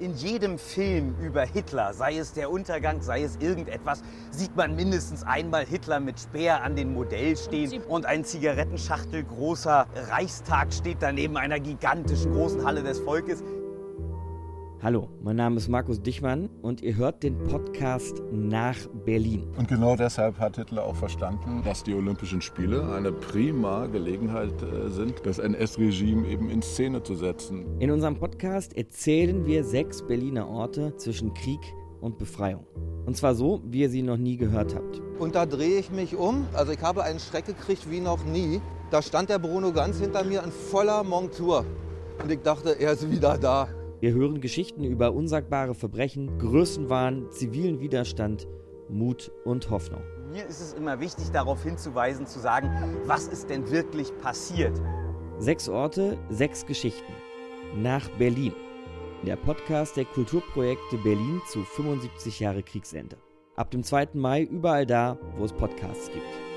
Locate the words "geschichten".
44.40-44.84, 56.64-57.12